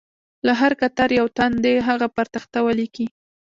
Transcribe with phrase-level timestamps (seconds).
[0.45, 3.05] له هر کتار یو تن دې هغه پر تخته ولیکي.